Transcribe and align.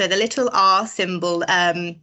So 0.00 0.06
the 0.06 0.16
little 0.16 0.48
r 0.52 0.86
symbol 0.86 1.42
um, 1.48 1.96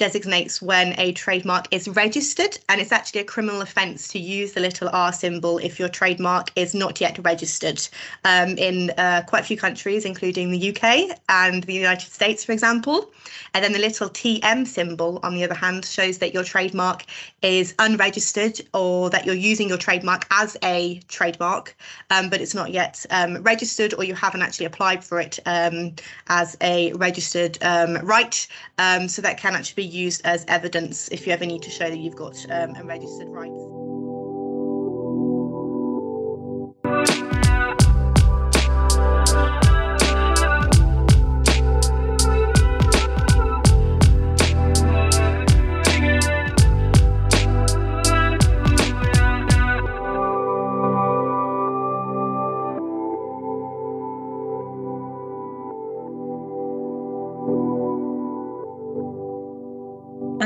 designates 0.00 0.62
when 0.62 0.98
a 0.98 1.12
trademark 1.12 1.68
is 1.70 1.86
registered, 1.88 2.58
and 2.70 2.80
it's 2.80 2.90
actually 2.90 3.20
a 3.20 3.24
criminal 3.24 3.60
offence 3.60 4.08
to 4.08 4.18
use 4.18 4.54
the 4.54 4.60
little 4.60 4.88
r 4.88 5.12
symbol 5.12 5.58
if 5.58 5.78
your 5.78 5.90
trademark 5.90 6.50
is 6.56 6.74
not 6.74 7.00
yet 7.00 7.18
registered 7.22 7.86
um, 8.24 8.56
in 8.56 8.90
uh, 8.96 9.22
quite 9.26 9.42
a 9.42 9.44
few 9.44 9.58
countries, 9.58 10.06
including 10.06 10.50
the 10.50 10.70
UK 10.70 11.16
and 11.28 11.64
the 11.64 11.74
United 11.74 12.10
States, 12.10 12.42
for 12.44 12.52
example. 12.52 13.10
And 13.52 13.62
then 13.62 13.72
the 13.72 13.78
little 13.78 14.08
TM 14.08 14.66
symbol, 14.66 15.20
on 15.22 15.34
the 15.34 15.44
other 15.44 15.54
hand, 15.54 15.84
shows 15.84 16.16
that 16.18 16.32
your 16.32 16.44
trademark 16.44 17.04
is 17.42 17.74
unregistered 17.78 18.58
or 18.72 19.10
that 19.10 19.26
you're 19.26 19.34
using 19.34 19.68
your 19.68 19.78
trademark 19.78 20.26
as 20.30 20.56
a 20.64 21.00
trademark, 21.08 21.76
um, 22.10 22.30
but 22.30 22.40
it's 22.40 22.54
not 22.54 22.70
yet 22.70 23.04
um, 23.10 23.42
registered 23.42 23.92
or 23.94 24.04
you 24.04 24.14
haven't 24.14 24.40
actually 24.40 24.66
applied 24.66 25.04
for 25.04 25.20
it 25.20 25.38
um, 25.44 25.94
as 26.28 26.56
a 26.62 26.92
registered 26.94 27.58
um, 27.62 27.98
right. 28.02 28.46
Um, 28.78 29.08
so 29.08 29.20
that 29.20 29.36
can 29.36 29.54
actually 29.54 29.82
be 29.82 29.89
used 29.92 30.22
as 30.24 30.44
evidence 30.48 31.08
if 31.08 31.26
you 31.26 31.32
ever 31.32 31.46
need 31.46 31.62
to 31.62 31.70
show 31.70 31.88
that 31.90 31.98
you've 31.98 32.16
got 32.16 32.36
um, 32.50 32.74
a 32.76 32.84
registered 32.84 33.28
right. 33.28 33.79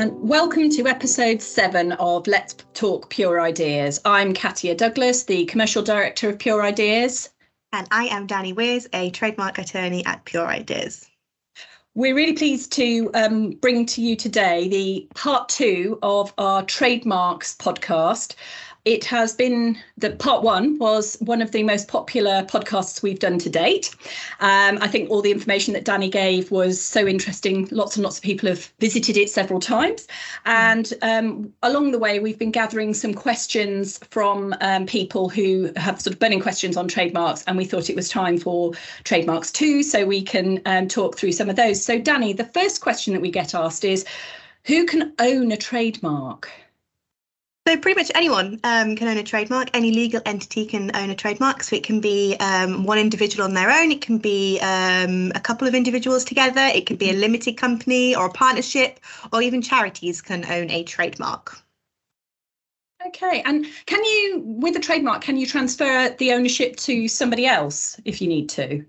And 0.05 0.29
welcome 0.29 0.69
to 0.69 0.85
episode 0.85 1.41
seven 1.41 1.93
of 1.93 2.27
Let's 2.27 2.53
Talk 2.75 3.09
Pure 3.09 3.41
Ideas. 3.41 3.99
I'm 4.05 4.35
Katia 4.35 4.75
Douglas, 4.75 5.23
the 5.23 5.45
commercial 5.45 5.81
director 5.81 6.29
of 6.29 6.37
Pure 6.37 6.61
Ideas. 6.61 7.31
And 7.73 7.87
I 7.89 8.05
am 8.05 8.27
Danny 8.27 8.53
Weirs, 8.53 8.87
a 8.93 9.09
trademark 9.09 9.57
attorney 9.57 10.05
at 10.05 10.23
Pure 10.25 10.45
Ideas. 10.45 11.09
We're 11.95 12.13
really 12.13 12.33
pleased 12.33 12.71
to 12.73 13.09
um, 13.15 13.53
bring 13.53 13.87
to 13.87 14.01
you 14.03 14.15
today 14.15 14.67
the 14.67 15.07
part 15.15 15.49
two 15.49 15.97
of 16.03 16.31
our 16.37 16.61
trademarks 16.61 17.55
podcast 17.55 18.35
it 18.85 19.03
has 19.03 19.33
been 19.33 19.77
the 19.97 20.11
part 20.11 20.43
one 20.43 20.77
was 20.77 21.17
one 21.19 21.41
of 21.41 21.51
the 21.51 21.63
most 21.63 21.87
popular 21.87 22.43
podcasts 22.43 23.01
we've 23.01 23.17
done 23.17 23.39
to 23.39 23.49
date. 23.49 23.95
Um, 24.39 24.77
I 24.79 24.87
think 24.87 25.09
all 25.09 25.23
the 25.23 25.31
information 25.31 25.73
that 25.73 25.85
Danny 25.85 26.07
gave 26.07 26.51
was 26.51 26.79
so 26.79 27.07
interesting. 27.07 27.67
Lots 27.71 27.95
and 27.95 28.03
lots 28.03 28.17
of 28.17 28.23
people 28.23 28.47
have 28.47 28.71
visited 28.79 29.17
it 29.17 29.31
several 29.31 29.59
times. 29.59 30.07
And 30.45 30.93
um, 31.01 31.51
along 31.63 31.91
the 31.91 31.99
way, 31.99 32.19
we've 32.19 32.37
been 32.37 32.51
gathering 32.51 32.93
some 32.93 33.15
questions 33.15 33.97
from 34.11 34.53
um, 34.61 34.85
people 34.85 35.29
who 35.29 35.71
have 35.77 35.99
sort 35.99 36.13
of 36.13 36.19
burning 36.19 36.39
questions 36.39 36.77
on 36.77 36.87
trademarks. 36.87 37.43
And 37.47 37.57
we 37.57 37.65
thought 37.65 37.89
it 37.89 37.95
was 37.95 38.07
time 38.07 38.37
for 38.37 38.73
trademarks 39.03 39.51
too, 39.51 39.81
so 39.81 40.05
we 40.05 40.21
can 40.21 40.61
um, 40.67 40.87
talk 40.87 41.17
through 41.17 41.31
some 41.31 41.49
of 41.49 41.55
those. 41.55 41.83
So, 41.83 41.97
Danny, 41.97 42.33
the 42.33 42.45
first 42.45 42.81
question 42.81 43.13
that 43.13 43.21
we 43.21 43.31
get 43.31 43.55
asked 43.55 43.83
is 43.83 44.05
who 44.65 44.85
can 44.85 45.13
own 45.17 45.51
a 45.51 45.57
trademark? 45.57 46.51
So 47.67 47.75
pretty 47.77 47.99
much 47.99 48.11
anyone 48.13 48.59
um, 48.63 48.95
can 48.95 49.07
own 49.07 49.17
a 49.17 49.23
trademark. 49.23 49.71
Any 49.73 49.91
legal 49.91 50.21
entity 50.27 50.67
can 50.67 50.95
own 50.95 51.09
a 51.09 51.15
trademark. 51.15 51.63
So 51.63 51.75
it 51.75 51.83
can 51.83 51.99
be 51.99 52.35
um, 52.39 52.83
one 52.83 52.99
individual 52.99 53.43
on 53.43 53.55
their 53.55 53.71
own. 53.71 53.91
It 53.91 54.01
can 54.01 54.19
be 54.19 54.59
um, 54.59 55.31
a 55.33 55.39
couple 55.39 55.67
of 55.67 55.73
individuals 55.73 56.23
together. 56.23 56.61
It 56.61 56.85
can 56.85 56.97
be 56.97 57.09
a 57.09 57.13
mm-hmm. 57.13 57.21
limited 57.21 57.57
company 57.57 58.15
or 58.15 58.27
a 58.27 58.31
partnership, 58.31 58.99
or 59.33 59.41
even 59.41 59.63
charities 59.63 60.21
can 60.21 60.45
own 60.45 60.69
a 60.69 60.83
trademark. 60.83 61.59
Okay, 63.07 63.41
and 63.45 63.65
can 63.87 64.03
you, 64.03 64.43
with 64.45 64.75
a 64.75 64.79
trademark, 64.79 65.23
can 65.23 65.35
you 65.35 65.47
transfer 65.47 66.09
the 66.19 66.33
ownership 66.33 66.75
to 66.77 67.07
somebody 67.07 67.47
else 67.47 67.99
if 68.05 68.21
you 68.21 68.27
need 68.27 68.47
to? 68.49 68.85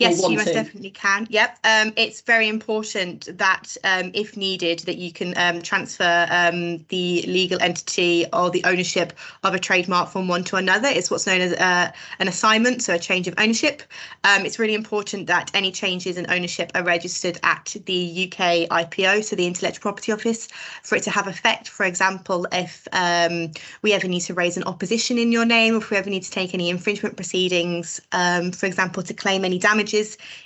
Yes, 0.00 0.22
you 0.26 0.34
most 0.34 0.46
definitely 0.46 0.92
can. 0.92 1.26
Yep. 1.28 1.58
Um, 1.62 1.92
it's 1.94 2.22
very 2.22 2.48
important 2.48 3.28
that 3.36 3.76
um, 3.84 4.10
if 4.14 4.34
needed, 4.34 4.78
that 4.80 4.96
you 4.96 5.12
can 5.12 5.34
um, 5.36 5.60
transfer 5.60 6.26
um, 6.30 6.78
the 6.88 7.22
legal 7.28 7.60
entity 7.60 8.24
or 8.32 8.48
the 8.48 8.64
ownership 8.64 9.12
of 9.44 9.54
a 9.54 9.58
trademark 9.58 10.08
from 10.08 10.26
one 10.26 10.42
to 10.44 10.56
another. 10.56 10.88
It's 10.88 11.10
what's 11.10 11.26
known 11.26 11.42
as 11.42 11.52
uh, 11.52 11.92
an 12.18 12.28
assignment, 12.28 12.82
so 12.82 12.94
a 12.94 12.98
change 12.98 13.28
of 13.28 13.34
ownership. 13.36 13.82
Um, 14.24 14.46
it's 14.46 14.58
really 14.58 14.72
important 14.74 15.26
that 15.26 15.50
any 15.52 15.70
changes 15.70 16.16
in 16.16 16.30
ownership 16.30 16.72
are 16.74 16.82
registered 16.82 17.38
at 17.42 17.76
the 17.84 18.24
UK 18.26 18.70
IPO, 18.70 19.22
so 19.22 19.36
the 19.36 19.46
Intellectual 19.46 19.82
Property 19.82 20.12
Office, 20.12 20.48
for 20.82 20.96
it 20.96 21.02
to 21.02 21.10
have 21.10 21.26
effect. 21.26 21.68
For 21.68 21.84
example, 21.84 22.46
if 22.52 22.88
um, 22.92 23.50
we 23.82 23.92
ever 23.92 24.08
need 24.08 24.20
to 24.20 24.32
raise 24.32 24.56
an 24.56 24.64
opposition 24.64 25.18
in 25.18 25.30
your 25.30 25.44
name, 25.44 25.76
if 25.76 25.90
we 25.90 25.98
ever 25.98 26.08
need 26.08 26.22
to 26.22 26.30
take 26.30 26.54
any 26.54 26.70
infringement 26.70 27.16
proceedings, 27.16 28.00
for 28.10 28.64
example, 28.64 29.02
to 29.02 29.12
claim 29.12 29.44
any 29.44 29.58
damage 29.58 29.89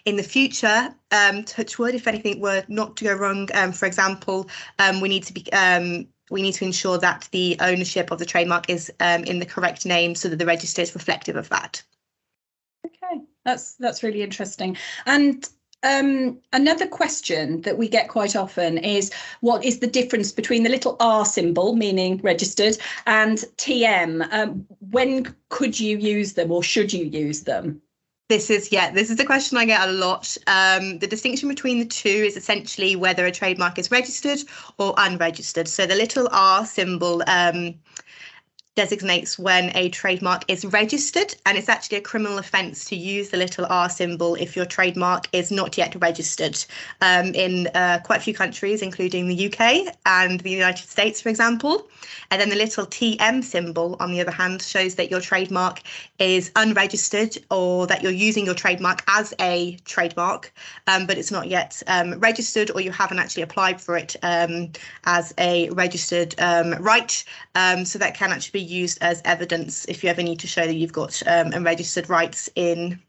in 0.05 0.16
the 0.16 0.22
future. 0.22 0.94
Um, 1.10 1.44
touch 1.44 1.78
wood, 1.78 1.94
if 1.94 2.06
anything 2.06 2.41
were 2.41 2.65
not 2.69 2.97
to 2.97 3.05
go 3.05 3.15
wrong, 3.15 3.49
um, 3.55 3.72
for 3.72 3.87
example, 3.87 4.49
um, 4.78 5.00
we 5.00 5.09
need 5.09 5.25
to 5.25 5.32
be 5.32 5.44
um, 5.53 6.06
we 6.31 6.43
need 6.43 6.55
to 6.55 6.65
ensure 6.65 6.99
that 6.99 7.28
the 7.32 7.56
ownership 7.60 8.10
of 8.10 8.19
the 8.19 8.25
trademark 8.25 8.71
is 8.71 8.91
um, 9.00 9.25
in 9.25 9.38
the 9.38 9.47
correct 9.47 9.84
name 9.84 10.15
so 10.15 10.28
that 10.28 10.38
the 10.38 10.47
register 10.47 10.82
is 10.82 10.94
reflective 10.94 11.37
of 11.37 11.49
that. 11.50 11.82
Okay, 12.87 13.22
that's 13.44 13.75
that's 13.77 14.03
really 14.03 14.22
interesting. 14.22 14.77
And 15.06 15.49
um, 15.84 16.41
another 16.53 16.87
question 16.87 17.61
that 17.61 17.76
we 17.76 17.88
get 17.88 18.09
quite 18.09 18.34
often 18.34 18.78
is 18.78 19.12
what 19.41 19.65
is 19.65 19.81
the 19.81 19.87
difference 19.87 20.32
between 20.32 20.62
the 20.62 20.71
little 20.71 20.97
r 20.99 21.26
symbol, 21.26 21.76
meaning 21.76 22.21
registered, 22.22 22.78
and 23.06 23.38
TM? 23.59 24.26
Um, 24.32 24.66
when 24.91 25.34
could 25.50 25.78
you 25.78 25.99
use 25.99 26.32
them 26.32 26.50
or 26.50 26.62
should 26.62 26.93
you 26.93 27.05
use 27.05 27.43
them? 27.43 27.82
This 28.29 28.49
is 28.49 28.73
yeah, 28.73 28.91
this 28.91 29.11
is 29.11 29.17
the 29.17 29.25
question 29.27 29.59
I 29.59 29.67
get 29.67 29.87
a 29.87 29.93
lot. 29.93 30.35
Um, 30.47 30.99
the 30.99 31.07
distinction 31.07 31.47
between 31.47 31.79
the 31.79 31.85
two 31.85 32.09
is 32.09 32.39
essentially 32.39 32.97
whether 32.97 33.27
a 33.27 33.31
trademark 33.31 33.79
is 33.79 33.91
registered 33.91 34.39
or 34.79 34.95
unregistered. 34.97 35.69
So 35.69 35.85
the 35.85 35.95
little 35.95 36.29
r 36.33 36.65
symbol 36.65 37.23
um, 37.27 37.75
designates 38.75 39.39
when 39.39 39.71
a 39.77 39.89
trademark 39.91 40.45
is 40.49 40.65
registered, 40.65 41.35
and 41.47 41.57
it's 41.57 41.69
actually 41.69 41.99
a 41.99 42.01
criminal 42.01 42.39
offence 42.39 42.85
to 42.87 42.97
use 42.97 43.31
the 43.31 43.37
little 43.37 43.67
r 43.67 43.89
symbol 43.89 44.35
if 44.35 44.57
your 44.57 44.67
trademark 44.67 45.29
is 45.33 45.51
not 45.51 45.79
yet 45.79 45.95
registered 46.01 46.62
um, 47.01 47.27
in 47.35 47.69
uh, 47.75 48.01
quite 48.05 48.19
a 48.19 48.23
few 48.23 48.35
countries, 48.35 48.83
including 48.83 49.29
the 49.29 49.47
UK 49.47 49.95
and 50.07 50.41
the 50.41 50.51
United 50.51 50.89
States, 50.89 51.21
for 51.21 51.29
example. 51.29 51.89
And 52.31 52.41
then 52.41 52.49
the 52.49 52.57
little 52.57 52.87
TM 52.87 53.45
symbol, 53.45 53.97
on 54.01 54.11
the 54.11 54.21
other 54.21 54.33
hand, 54.33 54.61
shows 54.62 54.97
that 54.97 55.11
your 55.11 55.21
trademark 55.21 55.81
is 56.19 56.51
unregistered 56.56 57.39
or 57.51 57.87
that 57.87 58.03
you're 58.03 58.12
using 58.12 58.45
your 58.45 58.55
trademark 58.55 59.05
as 59.09 59.35
a 59.41 59.77
trademark, 59.85 60.53
um, 60.87 61.06
but 61.06 61.19
it's 61.19 61.31
not 61.31 61.49
yet 61.49 61.81
um, 61.87 62.19
registered 62.19 62.71
or 62.73 62.81
you 62.81 62.91
haven't 62.91 63.19
actually 63.19 63.43
applied 63.43 63.81
for 63.81 63.97
it 63.97 64.17
um, 64.23 64.71
as 65.05 65.33
a 65.39 65.71
registered 65.71 66.35
um, 66.41 66.73
right. 66.83 67.25
Um, 67.55 67.85
so 67.85 67.99
that 67.99 68.15
can 68.15 68.33
actually 68.33 68.61
be 68.61 68.64
used 68.65 68.99
as 69.01 69.23
evidence 69.25 69.85
if 69.87 70.03
you 70.03 70.11
ever 70.11 70.23
need 70.23 70.41
to 70.41 70.47
show 70.47 70.67
that 70.67 70.75
you've 70.75 70.93
got 70.93 71.23
um, 71.27 71.51
registered 71.65 72.09
rights 72.09 72.49
in 72.57 73.01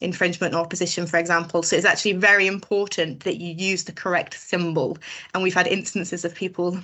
infringement 0.00 0.54
or 0.54 0.58
opposition, 0.58 1.06
for 1.06 1.18
example. 1.18 1.62
So 1.62 1.76
it's 1.76 1.84
actually 1.84 2.12
very 2.12 2.46
important 2.46 3.20
that 3.24 3.38
you 3.38 3.52
use 3.54 3.84
the 3.84 3.92
correct 3.92 4.34
symbol. 4.34 4.98
And 5.34 5.42
we've 5.42 5.54
had 5.54 5.66
instances 5.66 6.24
of 6.24 6.34
people 6.34 6.78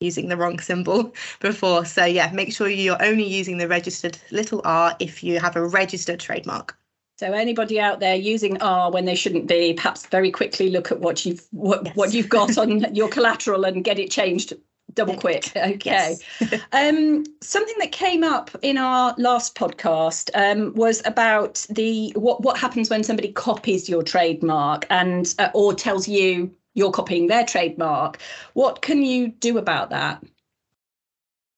using 0.00 0.28
the 0.28 0.36
wrong 0.36 0.58
symbol 0.58 1.14
before. 1.40 1.84
So 1.84 2.04
yeah, 2.04 2.30
make 2.32 2.52
sure 2.52 2.68
you're 2.68 3.02
only 3.02 3.24
using 3.26 3.58
the 3.58 3.68
registered 3.68 4.18
little 4.30 4.60
r 4.64 4.94
if 5.00 5.24
you 5.24 5.38
have 5.40 5.56
a 5.56 5.66
registered 5.66 6.20
trademark. 6.20 6.76
So 7.18 7.32
anybody 7.32 7.80
out 7.80 7.98
there 7.98 8.14
using 8.14 8.60
R 8.60 8.90
when 8.90 9.06
they 9.06 9.14
shouldn't 9.14 9.46
be, 9.46 9.72
perhaps 9.72 10.06
very 10.06 10.30
quickly 10.30 10.68
look 10.68 10.92
at 10.92 11.00
what 11.00 11.24
you've 11.24 11.46
what, 11.50 11.86
yes. 11.86 11.96
what 11.96 12.12
you've 12.12 12.28
got 12.28 12.58
on 12.58 12.94
your 12.94 13.08
collateral 13.08 13.64
and 13.64 13.82
get 13.82 13.98
it 13.98 14.10
changed 14.10 14.52
double 14.96 15.16
quick. 15.16 15.52
Okay. 15.66 16.16
um, 16.72 17.24
something 17.40 17.74
that 17.78 17.92
came 17.92 18.24
up 18.24 18.50
in 18.62 18.78
our 18.78 19.14
last 19.18 19.54
podcast 19.54 20.30
um, 20.34 20.74
was 20.74 21.02
about 21.04 21.66
the 21.70 22.12
what 22.16 22.42
what 22.42 22.56
happens 22.56 22.90
when 22.90 23.04
somebody 23.04 23.32
copies 23.32 23.88
your 23.88 24.02
trademark 24.02 24.86
and 24.90 25.34
uh, 25.38 25.50
or 25.54 25.74
tells 25.74 26.08
you 26.08 26.50
you're 26.74 26.90
copying 26.90 27.26
their 27.26 27.44
trademark. 27.44 28.20
What 28.54 28.82
can 28.82 29.02
you 29.02 29.28
do 29.28 29.58
about 29.58 29.90
that? 29.90 30.22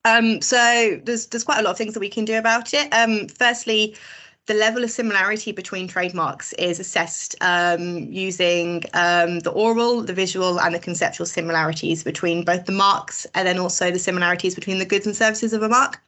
Um, 0.04 0.40
so 0.40 1.00
there's 1.04 1.26
there's 1.26 1.44
quite 1.44 1.58
a 1.58 1.62
lot 1.62 1.72
of 1.72 1.78
things 1.78 1.94
that 1.94 2.00
we 2.00 2.08
can 2.08 2.24
do 2.24 2.38
about 2.38 2.72
it. 2.72 2.92
Um, 2.92 3.28
firstly, 3.28 3.96
the 4.48 4.54
level 4.54 4.82
of 4.82 4.90
similarity 4.90 5.52
between 5.52 5.86
trademarks 5.86 6.54
is 6.54 6.80
assessed 6.80 7.36
um, 7.42 8.10
using 8.10 8.82
um, 8.94 9.40
the 9.40 9.50
oral, 9.50 10.00
the 10.00 10.14
visual, 10.14 10.58
and 10.58 10.74
the 10.74 10.78
conceptual 10.78 11.26
similarities 11.26 12.02
between 12.02 12.44
both 12.44 12.64
the 12.64 12.72
marks 12.72 13.26
and 13.34 13.46
then 13.46 13.58
also 13.58 13.90
the 13.90 13.98
similarities 13.98 14.54
between 14.54 14.78
the 14.78 14.86
goods 14.86 15.06
and 15.06 15.14
services 15.14 15.52
of 15.52 15.62
a 15.62 15.68
mark. 15.68 16.00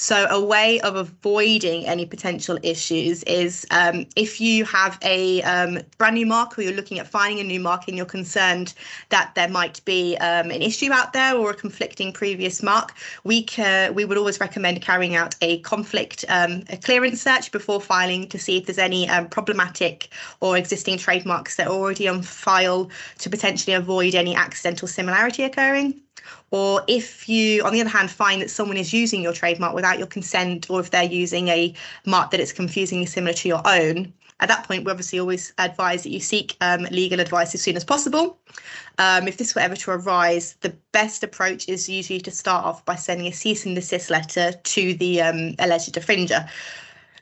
So, 0.00 0.28
a 0.30 0.40
way 0.40 0.78
of 0.82 0.94
avoiding 0.94 1.84
any 1.84 2.06
potential 2.06 2.56
issues 2.62 3.24
is 3.24 3.66
um, 3.72 4.06
if 4.14 4.40
you 4.40 4.64
have 4.64 4.96
a 5.02 5.42
um, 5.42 5.80
brand 5.98 6.14
new 6.14 6.24
mark 6.24 6.56
or 6.56 6.62
you're 6.62 6.72
looking 6.72 7.00
at 7.00 7.08
finding 7.08 7.40
a 7.40 7.42
new 7.42 7.58
mark 7.58 7.88
and 7.88 7.96
you're 7.96 8.06
concerned 8.06 8.74
that 9.08 9.34
there 9.34 9.48
might 9.48 9.84
be 9.84 10.16
um, 10.18 10.52
an 10.52 10.62
issue 10.62 10.92
out 10.92 11.12
there 11.14 11.34
or 11.34 11.50
a 11.50 11.54
conflicting 11.54 12.12
previous 12.12 12.62
mark, 12.62 12.94
we, 13.24 13.42
ca- 13.42 13.90
we 13.92 14.04
would 14.04 14.16
always 14.16 14.38
recommend 14.38 14.80
carrying 14.82 15.16
out 15.16 15.34
a 15.40 15.58
conflict 15.62 16.24
um, 16.28 16.62
a 16.70 16.76
clearance 16.76 17.20
search 17.20 17.50
before 17.50 17.80
filing 17.80 18.28
to 18.28 18.38
see 18.38 18.56
if 18.56 18.66
there's 18.66 18.78
any 18.78 19.08
um, 19.08 19.28
problematic 19.28 20.10
or 20.38 20.56
existing 20.56 20.96
trademarks 20.96 21.56
that 21.56 21.66
are 21.66 21.74
already 21.74 22.06
on 22.06 22.22
file 22.22 22.88
to 23.18 23.28
potentially 23.28 23.74
avoid 23.74 24.14
any 24.14 24.36
accidental 24.36 24.86
similarity 24.86 25.42
occurring. 25.42 26.00
Or 26.50 26.82
if 26.88 27.28
you, 27.28 27.62
on 27.64 27.72
the 27.72 27.80
other 27.80 27.90
hand, 27.90 28.10
find 28.10 28.40
that 28.40 28.50
someone 28.50 28.76
is 28.76 28.92
using 28.92 29.22
your 29.22 29.32
trademark 29.32 29.74
without 29.74 29.98
your 29.98 30.06
consent, 30.06 30.70
or 30.70 30.80
if 30.80 30.90
they're 30.90 31.02
using 31.02 31.48
a 31.48 31.74
mark 32.06 32.30
that 32.30 32.40
is 32.40 32.52
confusingly 32.52 33.06
similar 33.06 33.34
to 33.34 33.48
your 33.48 33.62
own, 33.66 34.12
at 34.40 34.48
that 34.48 34.64
point, 34.64 34.84
we 34.84 34.90
obviously 34.90 35.18
always 35.18 35.52
advise 35.58 36.04
that 36.04 36.10
you 36.10 36.20
seek 36.20 36.56
um, 36.60 36.84
legal 36.92 37.18
advice 37.18 37.54
as 37.54 37.62
soon 37.62 37.76
as 37.76 37.84
possible. 37.84 38.38
Um, 38.98 39.26
if 39.26 39.36
this 39.36 39.54
were 39.54 39.60
ever 39.60 39.74
to 39.74 39.90
arise, 39.90 40.54
the 40.60 40.74
best 40.92 41.24
approach 41.24 41.68
is 41.68 41.88
usually 41.88 42.20
to 42.20 42.30
start 42.30 42.64
off 42.64 42.84
by 42.84 42.94
sending 42.94 43.26
a 43.26 43.32
cease 43.32 43.66
and 43.66 43.74
desist 43.74 44.10
letter 44.10 44.52
to 44.52 44.94
the 44.94 45.20
um, 45.22 45.54
alleged 45.58 45.92
infringer. 45.94 46.48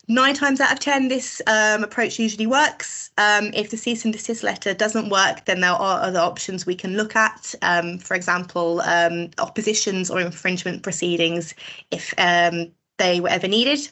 Nine 0.09 0.35
times 0.35 0.61
out 0.61 0.73
of 0.73 0.79
10, 0.79 1.09
this 1.09 1.43
um, 1.49 1.83
approach 1.83 2.19
usually 2.19 2.47
works. 2.47 3.11
Um, 3.19 3.51
if 3.55 3.71
the 3.71 3.77
cease 3.77 4.05
and 4.05 4.15
desist 4.15 4.45
letter 4.45 4.73
doesn't 4.73 5.09
work, 5.09 5.45
then 5.47 5.61
there 5.61 5.73
are 5.73 6.01
other 6.01 6.21
options 6.21 6.65
we 6.65 6.77
can 6.77 6.97
look 6.97 7.17
at. 7.17 7.55
Um, 7.63 7.99
for 7.99 8.15
example, 8.15 8.81
um, 8.83 9.31
oppositions 9.39 10.09
or 10.09 10.21
infringement 10.21 10.85
proceedings 10.85 11.55
if 11.91 12.15
um, 12.19 12.71
they 12.99 13.21
were 13.21 13.31
ever 13.31 13.49
needed. 13.49 13.89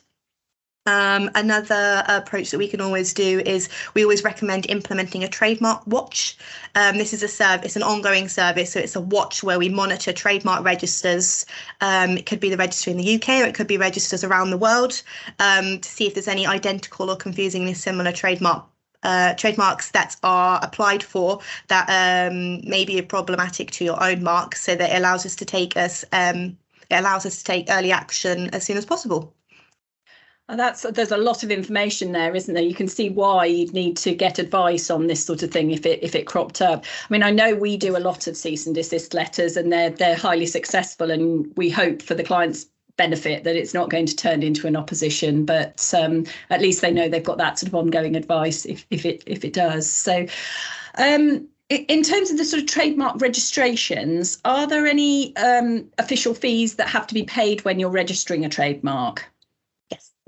Um, 0.87 1.31
another 1.35 2.05
approach 2.09 2.51
that 2.51 2.59
we 2.59 2.69
can 2.69 2.83
always 2.83 3.15
do 3.15 3.41
is 3.47 3.71
we 3.95 4.03
always 4.03 4.23
recommend 4.23 4.69
implementing 4.69 5.25
a 5.25 5.29
trademark 5.29 5.87
watch. 5.87 6.37
Um, 6.75 6.99
this 6.99 7.15
is 7.15 7.23
a 7.23 7.29
service, 7.29 7.75
an 7.75 7.83
ongoing 7.83 8.29
service, 8.29 8.73
so 8.73 8.81
it's 8.81 8.95
a 8.95 9.01
watch 9.01 9.43
where 9.43 9.59
we 9.59 9.71
monitor 9.71 10.13
trademark 10.13 10.63
registers. 10.63 11.47
Um, 11.81 12.19
it 12.19 12.27
could 12.27 12.39
be 12.39 12.51
the 12.51 12.59
registry 12.59 12.93
in 12.93 12.99
the 12.99 13.15
UK 13.15 13.29
or 13.41 13.45
it 13.45 13.55
could 13.55 13.67
be 13.67 13.79
registers 13.79 14.23
around 14.25 14.51
the 14.51 14.59
world 14.59 15.03
um, 15.39 15.81
to 15.81 15.89
see 15.89 16.07
if 16.07 16.15
there's 16.15 16.29
any 16.29 16.47
identical 16.47 17.11
or 17.11 17.17
confusingly 17.17 17.73
similar 17.75 18.13
trademark 18.13 18.67
uh, 19.05 19.35
trademarks 19.35 19.91
that 19.91 20.17
are 20.23 20.59
applied 20.63 21.03
for 21.03 21.41
that 21.69 21.87
um, 21.89 22.61
may 22.69 22.85
be 22.85 23.01
problematic 23.03 23.71
to 23.71 23.85
your 23.85 24.03
own 24.03 24.23
mark, 24.23 24.57
so 24.57 24.75
that 24.75 24.91
it 24.91 24.97
allows 24.97 25.27
us 25.27 25.37
to 25.37 25.45
take 25.45 25.77
us 25.77 26.05
um, 26.13 26.57
it 26.91 26.97
allows 26.97 27.25
us 27.27 27.39
to 27.39 27.45
take 27.45 27.67
early 27.71 27.93
action 27.93 28.51
as 28.55 28.65
soon 28.65 28.77
as 28.77 28.85
possible. 28.85 29.35
That's 30.49 30.83
there's 30.83 31.11
a 31.11 31.17
lot 31.17 31.43
of 31.43 31.51
information 31.51 32.13
there, 32.13 32.35
isn't 32.35 32.53
there? 32.53 32.63
You 32.63 32.75
can 32.75 32.89
see 32.89 33.09
why 33.09 33.47
you'd 33.47 33.73
need 33.73 33.97
to 33.99 34.15
get 34.15 34.39
advice 34.39 34.91
on 34.91 35.07
this 35.07 35.25
sort 35.25 35.43
of 35.43 35.51
thing 35.51 35.71
if 35.71 35.87
it 35.87 36.03
if 36.03 36.15
it 36.15 36.27
cropped 36.27 36.61
up. 36.61 36.85
I 36.85 37.13
mean, 37.13 37.23
I 37.23 37.31
know 37.31 37.55
we 37.55 37.79
do 37.79 37.97
a 37.97 37.99
lot 37.99 38.27
of 38.27 38.37
cease 38.37 38.67
and 38.67 38.75
desist 38.75 39.15
letters, 39.15 39.57
and 39.57 39.73
they're 39.73 39.91
they're 39.91 40.17
highly 40.17 40.47
successful, 40.47 41.11
and 41.11 41.51
we 41.57 41.71
hope 41.71 42.03
for 42.03 42.15
the 42.15 42.25
clients 42.25 42.67
benefit 42.97 43.43
that 43.45 43.57
it's 43.57 43.75
not 43.75 43.91
going 43.91 44.07
to 44.07 44.15
turn 44.15 44.41
into 44.41 44.69
an 44.69 44.77
opposition 44.77 45.45
but 45.45 45.93
um, 45.99 46.25
at 46.51 46.61
least 46.61 46.81
they 46.81 46.93
know 46.93 47.09
they've 47.09 47.25
got 47.25 47.39
that 47.39 47.59
sort 47.59 47.67
of 47.67 47.75
ongoing 47.75 48.15
advice 48.15 48.65
if, 48.67 48.87
if 48.91 49.05
it 49.05 49.21
if 49.27 49.45
it 49.45 49.53
does 49.53 49.91
so 49.91 50.25
um, 50.99 51.45
in 51.71 52.05
terms 52.05 52.31
of 52.31 52.39
the 52.39 52.45
sort 52.45 52.63
of 52.63 52.69
trademark 52.69 53.21
registrations 53.21 54.41
are 54.45 54.69
there 54.69 54.87
any 54.87 55.35
um, 55.39 55.85
official 55.99 56.35
fees 56.35 56.77
that 56.77 56.87
have 56.87 57.05
to 57.05 57.15
be 57.15 57.25
paid 57.25 57.65
when 57.65 57.81
you're 57.81 57.91
registering 57.91 58.45
a 58.45 58.49
trademark 58.49 59.29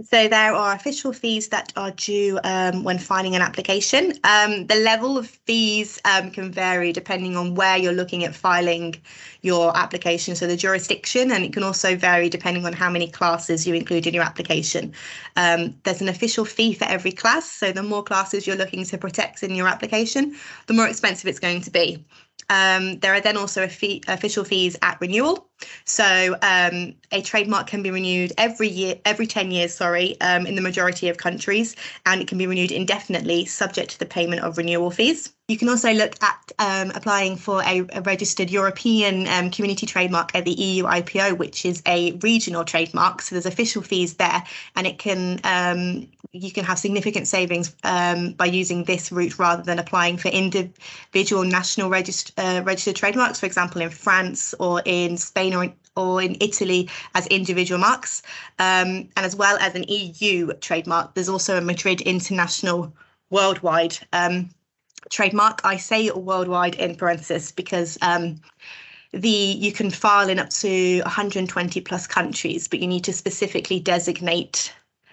so 0.03 0.29
there 0.29 0.53
are 0.53 0.75
official 0.75 1.11
fees 1.15 1.49
that 1.49 1.73
are 1.75 1.91
due 1.91 2.39
um, 2.45 2.85
when 2.85 2.99
filing 2.99 3.35
an 3.35 3.41
application. 3.41 4.13
Um, 4.25 4.67
the 4.67 4.75
level 4.75 5.17
of 5.17 5.27
fees 5.27 5.99
um, 6.05 6.31
can 6.31 6.53
vary 6.53 6.93
depending 6.93 7.35
on 7.35 7.55
where 7.55 7.79
you're 7.79 7.95
looking 7.95 8.23
at 8.23 8.35
filing 8.35 8.95
your 9.41 9.75
application, 9.75 10.37
so 10.37 10.47
the 10.47 10.57
jurisdiction, 10.57 11.31
and 11.31 11.45
it 11.45 11.55
can 11.55 11.63
also 11.63 11.97
vary 11.97 12.29
depending 12.29 12.67
on 12.67 12.75
how 12.75 12.91
many 12.91 13.09
classes 13.09 13.67
you 13.67 13.75
include 13.75 14.07
in 14.07 14.13
your 14.13 14.25
application. 14.25 14.93
Um, 15.37 15.75
there's 15.85 16.03
an 16.03 16.09
official 16.09 16.45
fee 16.45 16.75
for 16.75 16.85
every 16.85 17.13
class, 17.13 17.51
so 17.51 17.73
the 17.73 17.83
more 17.83 18.03
classes 18.03 18.47
you're 18.47 18.57
looking 18.57 18.85
to 18.85 18.99
protect 18.99 19.43
in 19.43 19.55
your 19.55 19.67
application, 19.67 20.37
the 20.67 20.75
more 20.75 20.87
expensive 20.87 21.27
it's 21.27 21.41
going 21.41 21.63
to 21.63 21.71
be. 21.71 22.05
Um, 22.51 22.99
there 22.99 23.15
are 23.15 23.21
then 23.21 23.39
also 23.39 23.67
fee, 23.67 24.03
official 24.09 24.45
fees 24.45 24.77
at 24.83 25.01
renewal. 25.01 25.46
So 25.85 26.37
um, 26.43 26.95
a 27.13 27.23
trademark 27.23 27.67
can 27.67 27.83
be 27.83 27.91
renewed 27.91 28.33
every 28.39 28.69
year, 28.69 28.97
every 29.05 29.27
10 29.27 29.51
years, 29.51 29.75
sorry, 29.75 30.21
um, 30.21 30.47
in 30.47 30.55
the 30.55 30.63
majority 30.63 31.09
of 31.09 31.17
countries, 31.17 31.77
and 32.05 32.21
it 32.21 32.29
can 32.29 32.39
be 32.39 32.47
renewed 32.47 32.73
indefinitely, 32.73 33.47
subject 33.47 33.91
to 33.93 33.99
the 33.99 34.07
payment 34.07 34.43
of 34.43 34.59
renewal 34.59 34.91
fees. 34.91 35.33
You 35.49 35.57
can 35.57 35.69
also 35.69 35.93
look 35.93 36.21
at 36.23 36.53
um, 36.59 36.91
applying 36.97 37.37
for 37.37 37.63
a, 37.63 37.87
a 37.93 38.01
registered 38.01 38.51
European 38.51 39.29
um, 39.29 39.51
community 39.51 39.87
trademark 39.87 40.35
at 40.35 40.45
the 40.45 40.51
EU 40.51 40.85
IPO, 40.85 41.39
which 41.39 41.65
is 41.65 41.83
a 41.87 42.13
regional 42.15 42.65
trademark. 42.65 43.23
So 43.23 43.37
there's 43.37 43.47
official 43.47 43.83
fees 43.83 44.15
there, 44.15 44.43
and 44.75 44.89
it 44.89 44.99
can 44.99 45.41
um, 45.45 46.09
you 46.33 46.51
can 46.51 46.65
have 46.65 46.79
significant 46.79 47.27
savings 47.29 47.75
um, 47.85 48.33
by 48.33 48.47
using 48.47 48.85
this 48.85 49.13
route 49.13 49.39
rather 49.39 49.63
than 49.63 49.79
applying 49.79 50.17
for 50.17 50.29
individual 50.29 51.45
national 51.45 51.91
regist- 51.91 52.33
uh, 52.37 52.63
registered 52.63 52.97
trademarks, 52.97 53.41
for 53.41 53.47
example, 53.47 53.81
in 53.81 53.91
France 53.91 54.55
or 54.59 54.83
in 54.85 55.17
Spain 55.17 55.46
or 55.55 55.65
in, 55.65 55.75
or 55.97 56.23
in 56.23 56.37
Italy 56.41 56.89
as 57.15 57.27
individual 57.29 57.81
marks, 57.81 58.23
um, 58.59 59.09
and 59.17 59.25
as 59.25 59.35
well 59.35 59.57
as 59.59 59.75
an 59.75 59.85
EU 59.89 60.53
trademark. 60.55 61.15
There's 61.15 61.29
also 61.29 61.57
a 61.59 61.61
Madrid 61.61 62.01
International 62.03 62.93
Worldwide. 63.31 63.99
Um, 64.13 64.51
trademark. 65.11 65.61
I 65.65 65.77
say 65.77 66.11
worldwide 66.11 66.75
in 66.77 66.97
parenthesis 66.97 67.53
because 67.53 67.99
um, 68.03 68.41
the 69.13 69.29
you 69.29 69.73
can 69.73 69.91
file 69.91 70.29
in 70.29 70.39
up 70.39 70.51
to 70.51 71.01
120 71.03 71.81
plus 71.81 72.07
countries, 72.07 72.69
but 72.69 72.81
you 72.81 72.87
need 72.87 73.05
to 73.05 73.13
specifically 73.13 73.81
designate 73.81 74.73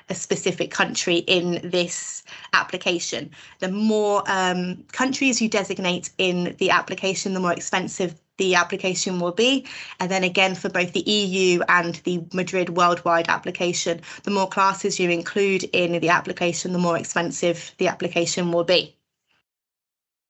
a 0.09 0.15
specific 0.15 0.69
country 0.69 1.17
in 1.17 1.61
this 1.63 2.23
application. 2.53 3.31
The 3.59 3.69
more 3.69 4.21
um, 4.27 4.83
countries 4.91 5.41
you 5.41 5.47
designate 5.47 6.09
in 6.17 6.55
the 6.59 6.71
application, 6.71 7.33
the 7.33 7.39
more 7.39 7.53
expensive 7.53 8.15
the 8.37 8.55
application 8.55 9.19
will 9.19 9.31
be. 9.31 9.65
And 9.99 10.09
then 10.09 10.23
again, 10.23 10.55
for 10.55 10.69
both 10.69 10.93
the 10.93 11.01
EU 11.01 11.61
and 11.67 11.95
the 12.03 12.23
Madrid 12.33 12.69
worldwide 12.69 13.29
application, 13.29 14.01
the 14.23 14.31
more 14.31 14.47
classes 14.47 14.99
you 14.99 15.09
include 15.09 15.63
in 15.65 15.99
the 15.99 16.09
application, 16.09 16.73
the 16.73 16.79
more 16.79 16.97
expensive 16.97 17.73
the 17.77 17.87
application 17.87 18.51
will 18.51 18.63
be. 18.63 18.95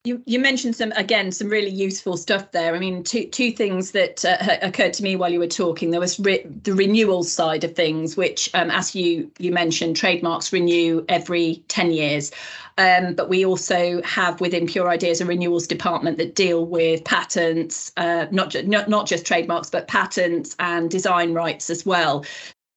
You, 0.05 0.21
you 0.25 0.37
mentioned 0.37 0.75
some 0.75 0.91
again 0.97 1.31
some 1.31 1.47
really 1.47 1.69
useful 1.69 2.17
stuff 2.17 2.51
there. 2.51 2.75
I 2.75 2.79
mean, 2.79 3.05
two 3.05 3.25
two 3.27 3.51
things 3.51 3.91
that 3.91 4.25
uh, 4.25 4.57
occurred 4.61 4.91
to 4.95 5.03
me 5.03 5.15
while 5.15 5.31
you 5.31 5.39
were 5.39 5.47
talking. 5.47 5.91
There 5.91 6.01
was 6.01 6.19
re- 6.19 6.45
the 6.63 6.73
renewal 6.73 7.23
side 7.23 7.63
of 7.63 7.73
things, 7.73 8.17
which, 8.17 8.49
um, 8.53 8.69
as 8.69 8.93
you 8.93 9.31
you 9.39 9.53
mentioned, 9.53 9.95
trademarks 9.95 10.51
renew 10.51 11.05
every 11.07 11.63
ten 11.69 11.91
years. 11.93 12.31
Um, 12.77 13.13
but 13.13 13.29
we 13.29 13.45
also 13.45 14.01
have 14.01 14.41
within 14.41 14.67
Pure 14.67 14.89
Ideas 14.89 15.21
a 15.21 15.25
renewals 15.25 15.67
department 15.67 16.17
that 16.17 16.35
deal 16.35 16.65
with 16.65 17.05
patents, 17.05 17.93
uh, 17.95 18.25
not, 18.29 18.49
ju- 18.49 18.63
not 18.63 18.89
not 18.89 19.07
just 19.07 19.25
trademarks, 19.25 19.69
but 19.69 19.87
patents 19.87 20.53
and 20.59 20.91
design 20.91 21.33
rights 21.33 21.69
as 21.69 21.85
well. 21.85 22.25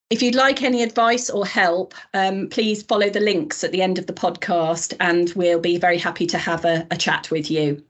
If 0.08 0.22
you'd 0.22 0.36
like 0.36 0.62
any 0.62 0.84
advice 0.84 1.28
or 1.30 1.44
help, 1.44 1.92
um, 2.14 2.48
please 2.48 2.82
follow 2.84 3.10
the 3.10 3.18
links 3.18 3.64
at 3.64 3.72
the 3.72 3.82
end 3.82 3.98
of 3.98 4.06
the 4.06 4.12
podcast 4.12 4.94
and 5.00 5.32
we'll 5.34 5.58
be 5.58 5.78
very 5.78 5.98
happy 5.98 6.26
to 6.26 6.38
have 6.38 6.64
a, 6.64 6.86
a 6.92 6.96
chat 6.96 7.28
with 7.32 7.50
you. 7.50 7.82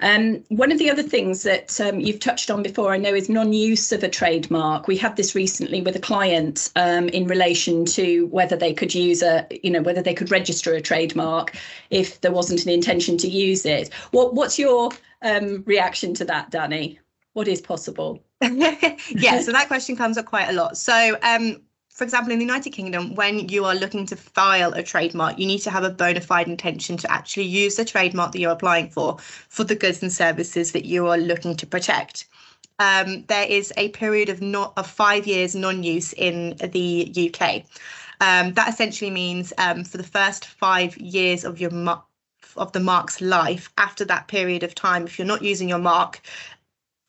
Um, 0.00 0.44
one 0.48 0.70
of 0.70 0.78
the 0.78 0.90
other 0.90 1.02
things 1.02 1.42
that 1.44 1.80
um, 1.80 1.98
you've 1.98 2.20
touched 2.20 2.50
on 2.50 2.62
before, 2.62 2.92
I 2.92 2.98
know, 2.98 3.14
is 3.14 3.30
non-use 3.30 3.90
of 3.92 4.02
a 4.02 4.08
trademark. 4.08 4.86
We 4.86 4.98
had 4.98 5.16
this 5.16 5.34
recently 5.34 5.80
with 5.80 5.96
a 5.96 6.00
client 6.00 6.70
um, 6.76 7.08
in 7.08 7.26
relation 7.26 7.86
to 7.86 8.26
whether 8.26 8.56
they 8.56 8.74
could 8.74 8.94
use 8.94 9.22
a, 9.22 9.46
you 9.62 9.70
know, 9.70 9.82
whether 9.82 10.02
they 10.02 10.14
could 10.14 10.30
register 10.30 10.74
a 10.74 10.82
trademark 10.82 11.56
if 11.88 12.20
there 12.20 12.32
wasn't 12.32 12.64
an 12.64 12.70
intention 12.70 13.16
to 13.18 13.28
use 13.28 13.64
it. 13.64 13.92
What, 14.10 14.34
what's 14.34 14.58
your 14.58 14.90
um, 15.22 15.62
reaction 15.66 16.12
to 16.14 16.24
that, 16.26 16.50
Danny? 16.50 17.00
What 17.32 17.48
is 17.48 17.62
possible? 17.62 18.22
yeah, 19.10 19.40
so 19.40 19.52
that 19.52 19.68
question 19.68 19.96
comes 19.96 20.18
up 20.18 20.26
quite 20.26 20.48
a 20.48 20.52
lot. 20.52 20.76
So, 20.76 21.16
um, 21.22 21.62
for 21.90 22.02
example, 22.02 22.32
in 22.32 22.40
the 22.40 22.44
United 22.44 22.70
Kingdom, 22.70 23.14
when 23.14 23.48
you 23.48 23.64
are 23.64 23.74
looking 23.74 24.04
to 24.06 24.16
file 24.16 24.72
a 24.72 24.82
trademark, 24.82 25.38
you 25.38 25.46
need 25.46 25.60
to 25.60 25.70
have 25.70 25.84
a 25.84 25.90
bona 25.90 26.20
fide 26.20 26.48
intention 26.48 26.96
to 26.96 27.10
actually 27.10 27.44
use 27.44 27.76
the 27.76 27.84
trademark 27.84 28.32
that 28.32 28.40
you're 28.40 28.50
applying 28.50 28.90
for 28.90 29.18
for 29.20 29.62
the 29.62 29.76
goods 29.76 30.02
and 30.02 30.12
services 30.12 30.72
that 30.72 30.84
you 30.84 31.06
are 31.06 31.16
looking 31.16 31.56
to 31.56 31.66
protect. 31.66 32.26
Um, 32.80 33.24
there 33.28 33.46
is 33.46 33.72
a 33.76 33.90
period 33.90 34.28
of 34.28 34.42
not 34.42 34.72
of 34.76 34.88
five 34.88 35.26
years 35.26 35.54
non-use 35.54 36.12
in 36.14 36.56
the 36.56 37.32
UK. 37.32 37.62
Um, 38.20 38.54
that 38.54 38.68
essentially 38.68 39.10
means 39.10 39.52
um, 39.58 39.84
for 39.84 39.96
the 39.96 40.02
first 40.02 40.46
five 40.46 40.96
years 40.96 41.44
of 41.44 41.60
your 41.60 41.70
of 42.56 42.72
the 42.72 42.80
mark's 42.80 43.20
life, 43.20 43.72
after 43.78 44.04
that 44.04 44.28
period 44.28 44.62
of 44.62 44.74
time, 44.74 45.06
if 45.06 45.18
you're 45.18 45.26
not 45.26 45.42
using 45.42 45.68
your 45.68 45.78
mark, 45.78 46.20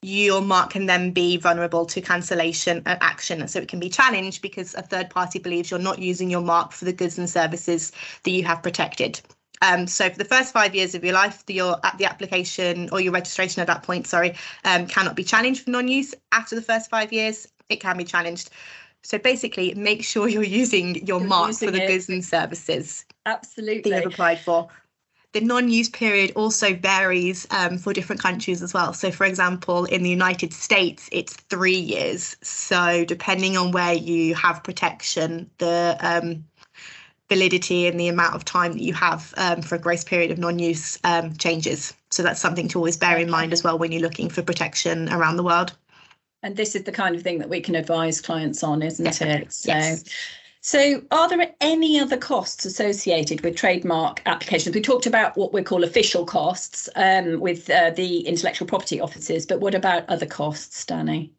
your 0.06 0.42
mark 0.42 0.70
can 0.70 0.86
then 0.86 1.10
be 1.10 1.36
vulnerable 1.36 1.86
to 1.88 2.00
cancellation 2.00 2.84
uh, 2.86 2.96
action. 3.02 3.48
So 3.48 3.60
it 3.60 3.68
can 3.68 3.80
be 3.80 3.90
challenged 3.90 4.42
because 4.42 4.76
a 4.76 4.84
third 4.84 5.10
party 5.10 5.40
believes 5.40 5.72
you're 5.72 5.80
not 5.80 5.98
using 5.98 6.30
your 6.30 6.42
mark 6.42 6.72
for 6.72 6.86
the 6.86 6.94
goods 6.94 7.18
and 7.18 7.28
services 7.28 7.92
that 8.24 8.32
you 8.32 8.44
have 8.44 8.62
protected. 8.62 9.20
Um, 9.64 9.88
so 9.88 10.10
for 10.10 10.18
the 10.18 10.26
first 10.26 10.54
five 10.54 10.76
years 10.76 10.94
of 10.94 11.04
your 11.04 11.14
life, 11.14 11.44
the, 11.48 11.56
your 11.56 11.80
at 11.84 11.98
the 11.98 12.06
application 12.06 12.90
or 12.92 13.02
your 13.02 13.14
registration 13.14 13.62
at 13.62 13.68
that 13.68 13.82
point, 13.82 14.06
sorry, 14.06 14.36
um, 14.64 14.86
cannot 14.86 15.16
be 15.16 15.24
challenged 15.24 15.64
for 15.64 15.72
non-use. 15.72 16.14
After 16.32 16.54
the 16.54 16.62
first 16.62 16.90
five 16.90 17.12
years, 17.12 17.48
it 17.70 17.78
can 17.78 17.98
be 17.98 18.04
challenged. 18.04 18.52
So 19.02 19.18
basically, 19.18 19.74
make 19.74 20.04
sure 20.04 20.28
you're 20.36 20.44
using 20.44 20.96
your 21.08 21.20
you're 21.20 21.28
mark 21.28 21.48
using 21.48 21.70
for 21.70 21.72
the 21.72 21.84
it. 21.84 21.88
goods 21.88 22.10
and 22.10 22.24
services. 22.24 23.06
Absolutely. 23.26 23.90
That 23.90 24.04
you've 24.04 24.14
applied 24.14 24.40
for. 24.40 24.68
The 25.36 25.42
non-use 25.42 25.90
period 25.90 26.32
also 26.38 26.74
varies 26.76 27.46
um, 27.52 27.78
for 27.78 27.92
different 27.92 28.22
countries 28.22 28.64
as 28.64 28.74
well. 28.74 28.94
So, 28.94 29.12
for 29.12 29.26
example, 29.26 29.84
in 29.84 30.02
the 30.02 30.10
United 30.10 30.54
States, 30.54 31.10
it's 31.12 31.34
three 31.34 31.78
years. 31.78 32.38
So, 32.42 33.04
depending 33.04 33.58
on 33.58 33.74
where 33.74 33.92
you 33.92 34.34
have 34.36 34.64
protection, 34.64 35.50
the 35.58 35.98
um, 36.00 36.46
validity 37.28 37.86
and 37.86 38.00
the 38.00 38.08
amount 38.08 38.34
of 38.34 38.46
time 38.46 38.72
that 38.72 38.82
you 38.82 38.94
have 38.94 39.34
um, 39.36 39.62
for 39.62 39.76
a 39.76 39.78
grace 39.78 40.06
period 40.06 40.32
of 40.32 40.38
non-use 40.38 40.98
um, 41.04 41.36
changes. 41.36 41.94
So 42.12 42.24
that's 42.24 42.40
something 42.40 42.70
to 42.70 42.78
always 42.78 42.96
bear 42.96 43.18
in 43.18 43.30
mind 43.30 43.52
as 43.52 43.62
well 43.62 43.78
when 43.78 43.92
you're 43.92 44.02
looking 44.02 44.30
for 44.30 44.42
protection 44.42 45.10
around 45.10 45.36
the 45.36 45.44
world. 45.44 45.74
And 46.44 46.56
this 46.56 46.76
is 46.76 46.84
the 46.84 46.94
kind 46.94 47.14
of 47.14 47.24
thing 47.24 47.40
that 47.40 47.50
we 47.50 47.60
can 47.60 47.76
advise 47.76 48.22
clients 48.22 48.64
on, 48.64 48.82
isn't 48.82 49.04
yes. 49.04 49.22
it? 49.22 49.52
So, 49.52 49.70
yes. 49.74 50.04
So 50.66 51.00
are 51.12 51.30
there 51.30 51.54
any 51.62 52.00
other 52.00 52.18
costs 52.18 52.66
associated 52.66 53.42
with 53.42 53.56
trademark 53.56 54.24
applications? 54.26 54.74
We 54.74 54.82
talked 54.82 55.06
about 55.06 55.38
what 55.38 55.54
we 55.54 55.62
call 55.62 55.84
official 55.84 56.26
costs 56.26 56.90
um, 56.96 57.40
with 57.40 57.70
uh, 57.70 57.92
the 57.92 58.22
intellectual 58.22 58.68
property 58.68 59.00
offices, 59.00 59.46
but 59.46 59.60
what 59.60 59.76
about 59.76 60.10
other 60.10 60.26
costs, 60.26 60.84
Danny? 60.84 61.32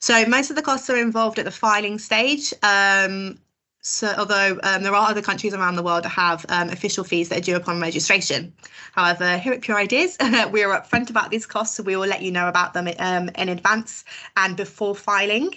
So 0.00 0.26
most 0.26 0.50
of 0.50 0.56
the 0.56 0.62
costs 0.62 0.90
are 0.90 0.98
involved 0.98 1.38
at 1.38 1.46
the 1.46 1.50
filing 1.50 1.98
stage. 1.98 2.52
Um, 2.62 3.38
so 3.80 4.12
although 4.18 4.60
um, 4.62 4.82
there 4.82 4.94
are 4.94 5.08
other 5.08 5.22
countries 5.22 5.54
around 5.54 5.76
the 5.76 5.82
world 5.82 6.04
that 6.04 6.10
have 6.10 6.44
um, 6.50 6.68
official 6.68 7.02
fees 7.02 7.30
that 7.30 7.38
are 7.38 7.40
due 7.40 7.56
upon 7.56 7.80
registration. 7.80 8.52
However, 8.92 9.38
here 9.38 9.54
at 9.54 9.62
Pure 9.62 9.78
Ideas, 9.78 10.18
we 10.50 10.62
are 10.62 10.78
upfront 10.78 11.08
about 11.08 11.30
these 11.30 11.46
costs, 11.46 11.78
so 11.78 11.82
we 11.82 11.96
will 11.96 12.06
let 12.06 12.20
you 12.20 12.30
know 12.30 12.46
about 12.46 12.74
them 12.74 12.90
um, 12.98 13.30
in 13.38 13.48
advance 13.48 14.04
and 14.36 14.54
before 14.54 14.94
filing. 14.94 15.54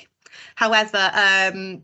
However, 0.56 1.12
um, 1.14 1.84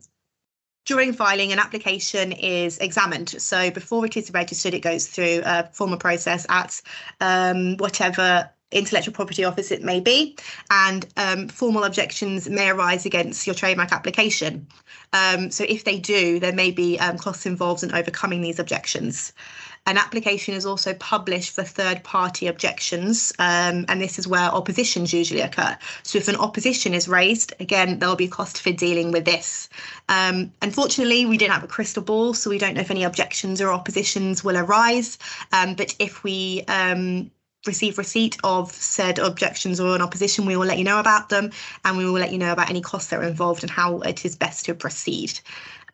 during 0.86 1.14
filing, 1.14 1.52
an 1.52 1.60
application 1.60 2.32
is 2.32 2.78
examined. 2.78 3.30
So 3.30 3.72
before 3.72 4.06
it 4.06 4.16
is 4.16 4.32
registered, 4.32 4.74
it 4.74 4.82
goes 4.82 5.08
through 5.08 5.42
a 5.44 5.68
formal 5.74 5.98
process 5.98 6.46
at 6.50 6.82
um, 7.22 7.76
whatever 7.78 8.50
intellectual 8.72 9.14
property 9.14 9.44
office 9.44 9.72
it 9.72 9.84
may 9.84 10.00
be, 10.00 10.36
and 10.70 11.08
um, 11.18 11.48
formal 11.48 11.84
objections 11.84 12.50
may 12.50 12.70
arise 12.70 13.06
against 13.06 13.48
your 13.48 13.56
trademark 13.56 13.92
application. 13.92 14.68
Um, 15.14 15.50
so 15.50 15.66
if 15.68 15.86
they 15.86 16.00
do, 16.00 16.40
there 16.40 16.54
may 16.54 16.72
be 16.72 17.00
um, 17.00 17.18
costs 17.18 17.46
involved 17.46 17.84
in 17.84 17.94
overcoming 17.94 18.42
these 18.42 18.60
objections. 18.60 19.34
An 19.88 19.98
application 19.98 20.56
is 20.56 20.66
also 20.66 20.96
published 20.96 21.54
for 21.54 21.64
third 21.64 22.04
party 22.04 22.48
objections, 22.48 23.32
um, 23.38 23.86
and 23.88 24.02
this 24.02 24.18
is 24.18 24.28
where 24.28 24.50
oppositions 24.50 25.14
usually 25.14 25.42
occur. 25.42 25.78
So, 26.02 26.18
if 26.18 26.28
an 26.28 26.36
opposition 26.36 26.96
is 26.96 27.08
raised, 27.08 27.54
again, 27.60 28.00
there'll 28.00 28.16
be 28.16 28.26
a 28.26 28.30
cost 28.30 28.62
for 28.62 28.72
dealing 28.72 29.12
with 29.12 29.26
this. 29.26 29.70
Um, 30.10 30.52
unfortunately, 30.64 31.28
we 31.28 31.38
don't 31.38 31.52
have 31.52 31.64
a 31.64 31.68
crystal 31.68 32.02
ball, 32.02 32.34
so 32.34 32.50
we 32.50 32.58
don't 32.58 32.74
know 32.74 32.82
if 32.82 32.90
any 32.90 33.04
objections 33.04 33.62
or 33.62 33.72
oppositions 33.72 34.44
will 34.44 34.58
arise. 34.58 35.20
Um, 35.54 35.76
but 35.76 35.94
if 36.00 36.24
we 36.24 36.64
um, 36.68 37.30
receive 37.68 37.98
receipt 37.98 38.38
of 38.44 38.72
said 38.72 39.20
objections 39.20 39.80
or 39.80 39.96
an 39.96 40.02
opposition, 40.02 40.46
we 40.46 40.56
will 40.56 40.66
let 40.66 40.78
you 40.78 40.84
know 40.84 41.00
about 41.00 41.30
them 41.30 41.52
and 41.84 41.98
we 41.98 42.06
will 42.06 42.14
let 42.14 42.32
you 42.32 42.38
know 42.38 42.52
about 42.52 42.70
any 42.70 42.82
costs 42.82 43.10
that 43.10 43.20
are 43.20 43.24
involved 43.28 43.64
and 43.64 43.72
how 43.72 44.00
it 44.00 44.26
is 44.26 44.36
best 44.36 44.66
to 44.66 44.74
proceed. 44.74 45.40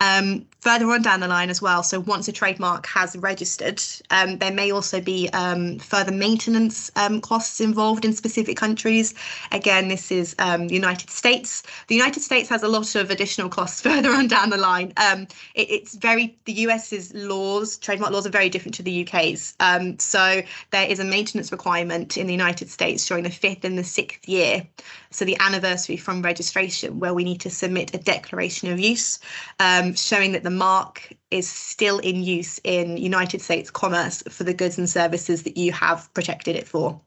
Um, 0.02 0.48
further 0.62 0.90
on 0.90 1.04
down 1.04 1.20
the 1.20 1.28
line 1.28 1.52
as 1.52 1.62
well, 1.62 1.84
so 1.84 2.00
once 2.00 2.28
a 2.28 2.32
trademark 2.32 2.88
has 2.88 3.16
registered, 3.18 3.80
um, 4.10 4.40
there 4.40 4.52
may 4.52 4.72
also 4.72 5.00
be 5.00 5.30
um, 5.30 5.78
further 5.78 6.12
maintenance 6.12 6.90
um, 6.96 7.22
costs 7.22 7.62
involved 7.62 8.04
in 8.04 8.12
specific 8.12 8.58
countries. 8.58 9.14
Again, 9.52 9.90
this 9.90 10.12
is 10.12 10.36
um, 10.40 10.68
the 10.70 10.74
United 10.74 11.12
States. 11.12 11.62
The 11.88 11.94
United 11.96 12.22
States 12.22 12.50
has 12.50 12.64
a 12.64 12.68
lot 12.68 12.96
of 12.96 13.12
additional 13.12 13.48
costs 13.48 13.80
further 13.88 14.10
on 14.10 14.28
down 14.28 14.50
the 14.50 14.58
line. 14.58 14.92
Um, 14.98 15.28
it, 15.54 15.70
it's 15.70 15.94
very, 15.96 16.36
the 16.46 16.54
US's 16.54 17.14
laws, 17.14 17.78
trademark 17.78 18.12
laws 18.12 18.26
are 18.26 18.32
very 18.32 18.50
different 18.50 18.74
to 18.76 18.84
the 18.84 19.08
UK's. 19.08 19.56
so 20.00 20.42
there 20.72 20.88
is 20.90 21.00
a 21.00 21.06
maintenance 21.06 21.52
requirement 21.52 22.18
in 22.18 22.26
the 22.26 22.34
United 22.34 22.70
States 22.70 23.08
during 23.08 23.24
the 23.24 23.30
fifth 23.30 23.64
and 23.64 23.78
the 23.78 23.84
sixth 23.84 24.28
year. 24.28 24.68
So 25.12 25.26
the 25.26 25.38
anniversary 25.40 25.98
from 25.98 26.24
registration, 26.24 27.00
where 27.00 27.14
we 27.14 27.24
need 27.24 27.42
to 27.42 27.50
submit 27.50 27.94
a 27.94 27.98
declaration 27.98 28.72
of 28.72 28.80
use. 28.80 29.20
Um, 29.60 29.91
showing 29.96 30.32
that 30.34 30.44
the 30.44 30.50
mark 30.50 31.14
is 31.30 31.50
still 31.50 32.00
in 32.00 32.24
use 32.24 32.60
in 32.64 32.98
United 32.98 33.42
States 33.42 33.70
commerce 33.72 34.24
for 34.30 34.44
the 34.44 34.54
goods 34.54 34.78
and 34.78 34.90
services 34.90 35.44
that 35.44 35.58
you 35.58 35.72
have 35.72 36.14
protected 36.14 36.56
it 36.56 36.68
for. 36.68 37.00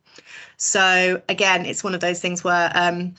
So 0.56 1.22
again, 1.28 1.66
it's 1.66 1.84
one 1.84 1.94
of 1.94 2.00
those 2.00 2.20
things 2.20 2.44
where 2.44 2.70
um, 2.74 3.14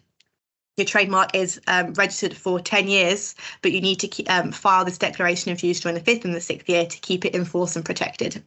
your 0.77 0.85
trademark 0.85 1.35
is 1.35 1.59
um, 1.67 1.93
registered 1.93 2.35
for 2.35 2.59
10 2.59 2.87
years, 2.87 3.35
but 3.61 3.71
you 3.71 3.81
need 3.81 3.99
to 3.99 4.07
keep, 4.07 4.29
um, 4.31 4.51
file 4.51 4.85
this 4.85 4.97
declaration 4.97 5.51
of 5.51 5.63
use 5.63 5.79
during 5.79 5.95
the 5.95 6.03
fifth 6.03 6.25
and 6.25 6.33
the 6.33 6.41
sixth 6.41 6.67
year 6.67 6.85
to 6.85 6.99
keep 6.99 7.25
it 7.25 7.35
enforced 7.35 7.75
and 7.75 7.85
protected. 7.85 8.43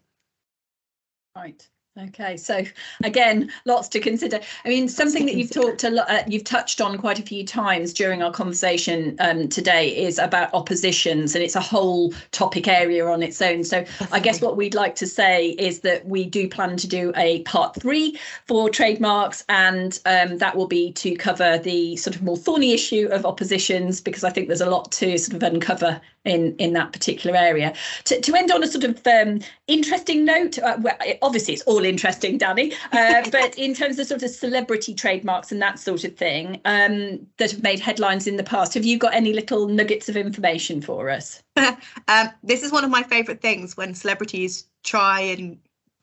Right. 1.35 1.69
Okay, 2.01 2.37
so 2.37 2.63
again, 3.03 3.51
lots 3.65 3.89
to 3.89 3.99
consider. 3.99 4.39
I 4.65 4.69
mean, 4.69 4.89
something 4.89 5.27
that 5.27 5.35
you've 5.35 5.51
talked 5.51 5.83
a 5.83 5.91
lot, 5.91 6.09
uh, 6.09 6.23
you've 6.29 6.45
touched 6.45 6.81
on 6.81 6.97
quite 6.97 7.19
a 7.19 7.23
few 7.23 7.45
times 7.45 7.93
during 7.93 8.23
our 8.23 8.31
conversation 8.31 9.17
um, 9.19 9.49
today 9.49 9.89
is 9.89 10.19
about 10.19 10.55
oppositions, 10.55 11.35
and 11.35 11.43
it's 11.43 11.57
a 11.57 11.61
whole 11.61 12.13
topic 12.31 12.69
area 12.69 13.05
on 13.05 13.21
its 13.21 13.43
own. 13.43 13.65
So, 13.65 13.85
I 14.13 14.21
guess 14.21 14.41
what 14.41 14.57
we'd 14.57 14.75
like 14.75 14.95
to 14.97 15.09
say 15.09 15.49
is 15.51 15.81
that 15.81 16.07
we 16.07 16.25
do 16.25 16.49
plan 16.49 16.77
to 16.77 16.87
do 16.87 17.13
a 17.17 17.43
part 17.43 17.75
three 17.81 18.17
for 18.47 18.71
trademarks, 18.71 19.45
and 19.49 19.99
um, 20.07 20.39
that 20.39 20.57
will 20.57 20.69
be 20.69 20.93
to 20.93 21.17
cover 21.17 21.59
the 21.59 21.97
sort 21.97 22.15
of 22.15 22.23
more 22.23 22.37
thorny 22.37 22.75
issue 22.75 23.09
of 23.11 23.27
oppositions, 23.27 24.01
because 24.01 24.23
I 24.23 24.31
think 24.31 24.47
there's 24.47 24.61
a 24.61 24.71
lot 24.71 24.93
to 24.93 25.19
sort 25.19 25.35
of 25.35 25.43
uncover 25.43 26.01
in 26.25 26.55
in 26.57 26.75
that 26.75 26.93
particular 26.93 27.37
area. 27.37 27.73
To, 28.05 28.21
to 28.21 28.35
end 28.37 28.53
on 28.53 28.63
a 28.63 28.69
sort 28.69 28.85
of 28.85 29.05
um, 29.07 29.41
interesting 29.67 30.25
note, 30.25 30.59
uh, 30.59 30.77
well, 30.81 30.97
obviously 31.23 31.55
it's 31.55 31.63
all 31.63 31.85
interesting, 31.89 32.39
Danny, 32.39 32.73
uh, 32.93 33.29
but 33.33 33.57
in 33.59 33.75
terms 33.75 33.99
of 33.99 34.07
sort 34.07 34.23
of 34.23 34.31
celebrity 34.31 34.95
trademarks 34.95 35.51
and 35.51 35.61
that 35.63 35.79
sort 35.79 36.05
of 36.05 36.17
thing 36.17 36.61
um, 36.65 37.27
that 37.39 37.51
have 37.51 37.63
made 37.63 37.81
headlines 37.81 38.27
in 38.27 38.37
the 38.37 38.45
past, 38.45 38.75
have 38.75 38.85
you 38.85 38.99
got 38.99 39.15
any 39.15 39.33
little 39.33 39.67
nuggets 39.67 40.09
of 40.09 40.17
information 40.17 40.81
for 40.81 41.11
us? 41.11 41.43
um, 41.57 42.29
this 42.43 42.63
is 42.63 42.71
one 42.71 42.85
of 42.85 42.91
my 42.91 43.03
favourite 43.03 43.41
things 43.41 43.77
when 43.77 43.95
celebrities 43.95 44.67
try 44.85 45.21
and 45.21 45.59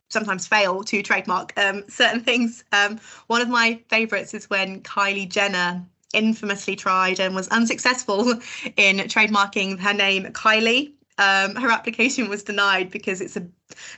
sometimes 0.10 0.48
fail 0.48 0.84
to 0.84 1.02
trademark 1.02 1.54
um, 1.58 1.84
certain 1.88 2.22
things. 2.22 2.64
Um, 2.72 3.00
one 3.28 3.42
of 3.42 3.50
my 3.50 3.80
favourites 3.90 4.34
is 4.34 4.50
when 4.50 4.82
Kylie 4.82 5.30
Jenner 5.30 5.84
infamously 6.14 6.76
tried 6.76 7.20
and 7.20 7.36
was 7.36 7.48
unsuccessful 7.50 8.30
in 8.78 8.98
trademarking 8.98 9.80
her 9.80 9.94
name 9.94 10.26
Kylie. 10.26 10.94
Um, 11.18 11.56
her 11.56 11.72
application 11.72 12.30
was 12.30 12.44
denied 12.44 12.92
because 12.92 13.22
it's 13.22 13.38
a 13.38 13.48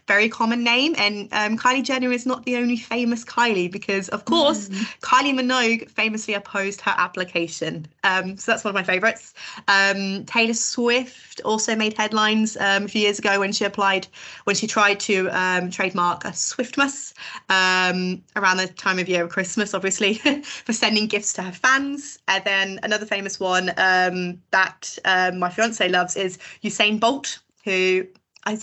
very 0.08 0.30
common 0.30 0.64
name. 0.64 0.96
And 0.98 1.30
um, 1.32 1.58
Kylie 1.58 1.84
Jenner 1.84 2.12
is 2.12 2.26
not 2.26 2.46
the 2.46 2.58
only 2.58 2.78
famous 2.78 3.24
Kylie 3.24 3.72
because, 3.72 4.10
of 4.10 4.26
course, 4.26 4.70
mm. 4.70 5.00
Kylie 5.02 5.38
Minogue 5.38 5.90
famously 5.90 6.34
opposed 6.34 6.82
her 6.82 6.94
application. 6.98 7.88
Um, 8.04 8.38
so 8.38 8.52
that's 8.52 8.64
one 8.64 8.70
of 8.70 8.76
my 8.76 8.84
favourites. 8.84 9.34
Um, 9.68 10.26
Taylor 10.26 10.54
Swift 10.54 11.42
also 11.44 11.76
made 11.76 11.96
headlines 11.98 12.58
um, 12.58 12.86
a 12.86 12.88
few 12.88 13.02
years 13.02 13.20
ago 13.20 13.40
when 13.40 13.52
she 13.52 13.66
applied, 13.66 14.08
when 14.46 14.56
she 14.56 14.68
tried 14.68 15.00
to 15.02 15.30
um, 15.30 15.70
trademark 15.70 16.26
a 16.26 16.30
Swiftmas 16.30 17.14
um, 17.50 18.22
around 18.36 18.58
the 18.58 18.68
time 18.68 19.00
of 19.00 19.10
year 19.10 19.24
of 19.24 19.30
Christmas, 19.30 19.74
obviously, 19.74 20.14
for 20.44 20.74
sending 20.74 21.08
gifts 21.08 21.34
to 21.34 21.44
her 21.44 21.52
fans. 21.52 22.20
And 22.28 22.44
then 22.44 22.80
another 22.84 23.06
famous 23.06 23.40
one 23.40 23.68
that 23.68 24.98
my 25.06 25.50
fiance 25.50 25.88
loves 25.90 26.16
is 26.16 26.38
Usain 26.64 27.00
Bolt, 27.00 27.40
who 27.64 28.08
I 28.46 28.58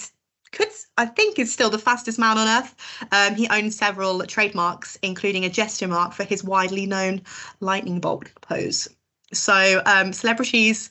could 0.55 0.69
I 0.97 1.07
think 1.07 1.39
is 1.39 1.53
still 1.53 1.71
the 1.71 1.79
fastest 1.79 2.19
man 2.19 2.39
on 2.39 2.49
earth. 2.49 2.75
Um, 3.11 3.35
he 3.35 3.49
owns 3.49 3.77
several 3.77 4.25
trademarks, 4.27 4.97
including 5.03 5.45
a 5.45 5.49
gesture 5.49 5.89
mark 5.89 6.13
for 6.13 6.25
his 6.25 6.45
widely 6.45 6.87
known 6.87 7.23
lightning 7.61 8.01
bolt 8.01 8.31
pose. 8.41 8.89
So 9.33 9.83
um, 9.87 10.13
celebrities 10.13 10.91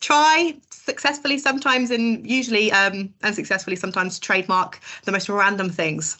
try 0.00 0.54
successfully 0.70 1.38
sometimes 1.38 1.90
and 1.90 2.28
usually 2.28 2.70
um, 2.72 3.12
unsuccessfully 3.22 3.76
sometimes 3.76 4.18
trademark 4.18 4.80
the 5.04 5.12
most 5.12 5.28
random 5.28 5.70
things. 5.70 6.18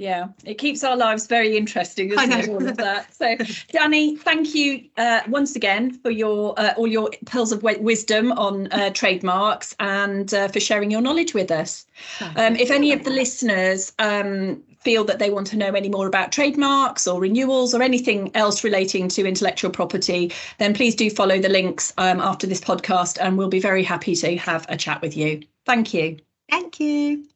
Yeah, 0.00 0.28
it 0.46 0.54
keeps 0.54 0.82
our 0.82 0.96
lives 0.96 1.26
very 1.26 1.58
interesting, 1.58 2.08
doesn't 2.08 2.32
it? 2.32 2.48
All 2.48 2.66
of 2.66 2.78
that. 2.78 3.12
So, 3.12 3.36
Danny, 3.70 4.16
thank 4.16 4.54
you 4.54 4.88
uh, 4.96 5.20
once 5.28 5.56
again 5.56 5.92
for 5.92 6.10
your 6.10 6.58
uh, 6.58 6.72
all 6.78 6.86
your 6.86 7.10
pearls 7.26 7.52
of 7.52 7.62
wisdom 7.62 8.32
on 8.32 8.72
uh, 8.72 8.88
trademarks 8.94 9.76
and 9.78 10.32
uh, 10.32 10.48
for 10.48 10.58
sharing 10.58 10.90
your 10.90 11.02
knowledge 11.02 11.34
with 11.34 11.50
us. 11.50 11.84
Um, 12.36 12.56
if 12.56 12.70
any 12.70 12.94
of 12.94 13.04
the 13.04 13.10
listeners 13.10 13.92
um, 13.98 14.62
feel 14.78 15.04
that 15.04 15.18
they 15.18 15.28
want 15.28 15.48
to 15.48 15.58
know 15.58 15.74
any 15.74 15.90
more 15.90 16.06
about 16.06 16.32
trademarks 16.32 17.06
or 17.06 17.20
renewals 17.20 17.74
or 17.74 17.82
anything 17.82 18.34
else 18.34 18.64
relating 18.64 19.06
to 19.08 19.26
intellectual 19.26 19.70
property, 19.70 20.32
then 20.56 20.72
please 20.72 20.94
do 20.94 21.10
follow 21.10 21.38
the 21.38 21.50
links 21.50 21.92
um, 21.98 22.20
after 22.20 22.46
this 22.46 22.62
podcast 22.62 23.18
and 23.20 23.36
we'll 23.36 23.50
be 23.50 23.60
very 23.60 23.82
happy 23.82 24.14
to 24.14 24.34
have 24.38 24.64
a 24.70 24.78
chat 24.78 25.02
with 25.02 25.14
you. 25.14 25.42
Thank 25.66 25.92
you. 25.92 26.20
Thank 26.48 26.80
you. 26.80 27.26